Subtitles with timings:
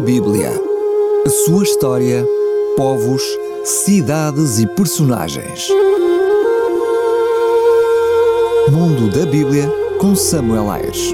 [0.00, 0.50] Bíblia.
[1.26, 2.26] A sua história,
[2.74, 3.22] povos,
[3.64, 5.68] cidades e personagens.
[8.72, 11.12] Mundo da Bíblia com Samuel Ayres.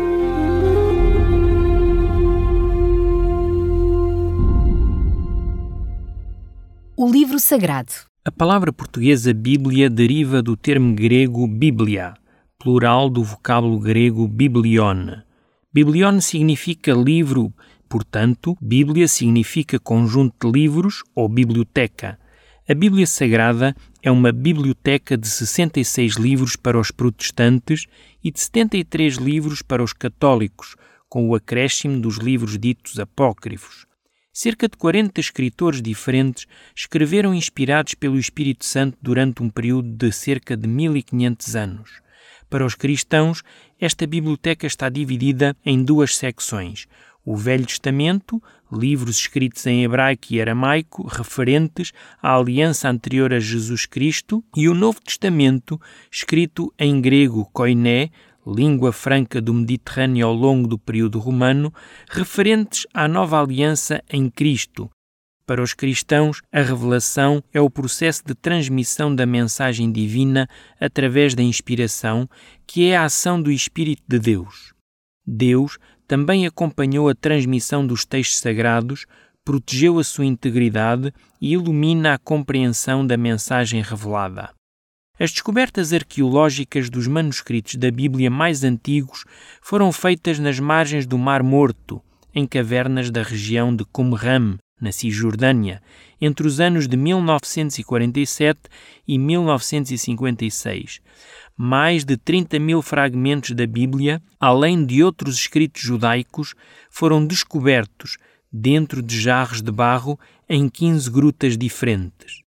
[6.96, 7.92] O livro sagrado.
[8.24, 12.14] A palavra portuguesa Bíblia deriva do termo grego biblia,
[12.56, 15.26] plural do vocábulo grego biblion.
[15.74, 17.52] Biblion significa livro,
[17.88, 22.18] portanto, Bíblia significa conjunto de livros ou biblioteca.
[22.68, 27.86] A Bíblia Sagrada é uma biblioteca de 66 livros para os protestantes
[28.22, 30.74] e de 73 livros para os católicos,
[31.08, 33.86] com o acréscimo dos livros ditos apócrifos.
[34.32, 40.56] Cerca de 40 escritores diferentes escreveram inspirados pelo Espírito Santo durante um período de cerca
[40.56, 41.90] de 1500 anos.
[42.50, 43.42] Para os cristãos,
[43.80, 46.86] esta biblioteca está dividida em duas secções:
[47.26, 48.40] o Velho Testamento,
[48.72, 54.74] livros escritos em hebraico e aramaico referentes à aliança anterior a Jesus Cristo, e o
[54.74, 55.78] Novo Testamento,
[56.10, 58.10] escrito em grego koiné,
[58.46, 61.74] língua franca do Mediterrâneo ao longo do período romano,
[62.08, 64.88] referentes à nova aliança em Cristo,
[65.46, 70.48] para os cristãos, a revelação é o processo de transmissão da mensagem divina
[70.80, 72.28] através da inspiração,
[72.66, 74.74] que é a ação do Espírito de Deus.
[75.24, 79.06] Deus também acompanhou a transmissão dos textos sagrados,
[79.44, 84.50] protegeu a sua integridade e ilumina a compreensão da mensagem revelada.
[85.18, 89.24] As descobertas arqueológicas dos manuscritos da Bíblia mais antigos
[89.62, 92.02] foram feitas nas margens do Mar Morto,
[92.34, 95.82] em cavernas da região de Qumran, na Cisjordânia,
[96.20, 98.60] entre os anos de 1947
[99.06, 101.00] e 1956.
[101.56, 106.54] Mais de 30 mil fragmentos da Bíblia, além de outros escritos judaicos,
[106.90, 108.18] foram descobertos
[108.52, 110.18] dentro de jarros de barro
[110.48, 112.42] em 15 grutas diferentes.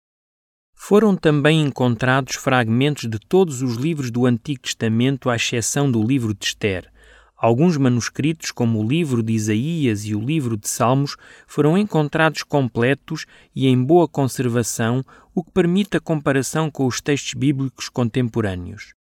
[0.76, 6.34] Foram também encontrados fragmentos de todos os livros do Antigo Testamento, à exceção do livro
[6.34, 6.90] de Esther
[7.42, 11.16] Alguns manuscritos, como o livro de Isaías e o livro de Salmos,
[11.48, 15.02] foram encontrados completos e em boa conservação,
[15.34, 18.94] o que permite a comparação com os textos bíblicos contemporâneos.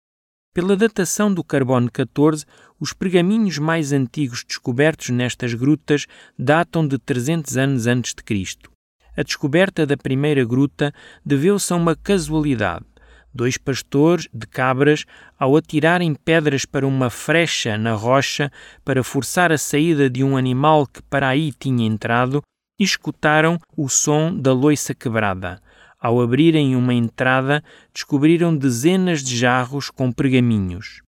[0.53, 2.45] Pela datação do carbono 14,
[2.79, 6.05] os pergaminhos mais antigos descobertos nestas grutas
[6.37, 8.69] datam de 300 anos antes de Cristo.
[9.15, 10.93] A descoberta da primeira gruta
[11.25, 12.85] deveu-se a uma casualidade
[13.33, 15.05] dois pastores de cabras,
[15.37, 18.51] ao atirarem pedras para uma frecha na rocha
[18.83, 22.41] para forçar a saída de um animal que para aí tinha entrado,
[22.79, 25.61] escutaram o som da loiça quebrada.
[25.99, 31.01] Ao abrirem uma entrada, descobriram dezenas de jarros com pergaminhos.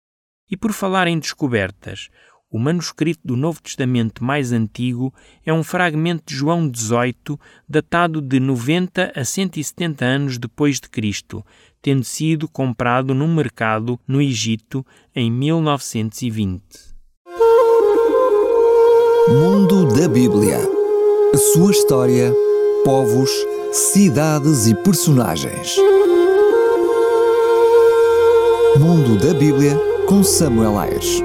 [0.48, 2.08] E por falar em descobertas,
[2.48, 5.12] o manuscrito do Novo Testamento mais antigo
[5.44, 7.36] é um fragmento de João XVIII,
[7.68, 11.44] datado de 90 a 170 anos depois de Cristo,
[11.80, 16.60] tendo sido comprado num mercado no Egito em 1920.
[19.28, 20.58] Mundo da Bíblia.
[21.34, 22.32] A sua história,
[22.84, 23.30] povos,
[23.72, 25.76] cidades e personagens.
[28.78, 29.76] Mundo da Bíblia
[30.06, 31.20] com Samuel Ayres.